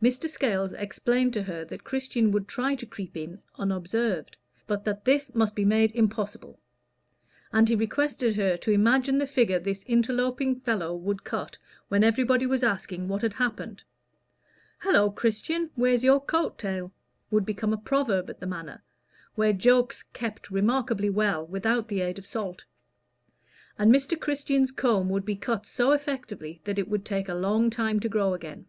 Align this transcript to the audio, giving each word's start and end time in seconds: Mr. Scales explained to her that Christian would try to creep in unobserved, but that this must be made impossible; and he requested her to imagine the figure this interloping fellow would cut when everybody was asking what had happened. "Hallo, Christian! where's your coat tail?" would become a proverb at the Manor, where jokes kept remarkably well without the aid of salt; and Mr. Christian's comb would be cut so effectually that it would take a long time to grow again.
Mr. 0.00 0.28
Scales 0.28 0.72
explained 0.74 1.32
to 1.32 1.42
her 1.42 1.64
that 1.64 1.82
Christian 1.82 2.30
would 2.30 2.46
try 2.46 2.76
to 2.76 2.86
creep 2.86 3.16
in 3.16 3.40
unobserved, 3.58 4.36
but 4.68 4.84
that 4.84 5.04
this 5.06 5.34
must 5.34 5.56
be 5.56 5.64
made 5.64 5.90
impossible; 5.92 6.60
and 7.52 7.68
he 7.68 7.74
requested 7.74 8.36
her 8.36 8.56
to 8.58 8.70
imagine 8.70 9.18
the 9.18 9.26
figure 9.26 9.58
this 9.58 9.82
interloping 9.86 10.60
fellow 10.60 10.94
would 10.94 11.24
cut 11.24 11.58
when 11.88 12.04
everybody 12.04 12.46
was 12.46 12.62
asking 12.62 13.08
what 13.08 13.22
had 13.22 13.32
happened. 13.32 13.82
"Hallo, 14.78 15.10
Christian! 15.10 15.70
where's 15.74 16.04
your 16.04 16.20
coat 16.20 16.58
tail?" 16.58 16.92
would 17.32 17.46
become 17.46 17.72
a 17.72 17.76
proverb 17.78 18.30
at 18.30 18.38
the 18.38 18.46
Manor, 18.46 18.84
where 19.34 19.54
jokes 19.54 20.04
kept 20.12 20.50
remarkably 20.50 21.10
well 21.10 21.44
without 21.44 21.88
the 21.88 22.02
aid 22.02 22.18
of 22.18 22.26
salt; 22.26 22.66
and 23.78 23.90
Mr. 23.92 24.20
Christian's 24.20 24.70
comb 24.70 25.08
would 25.08 25.24
be 25.24 25.34
cut 25.36 25.66
so 25.66 25.90
effectually 25.90 26.60
that 26.64 26.78
it 26.78 26.88
would 26.88 27.04
take 27.04 27.28
a 27.28 27.34
long 27.34 27.68
time 27.68 27.98
to 27.98 28.08
grow 28.08 28.32
again. 28.32 28.66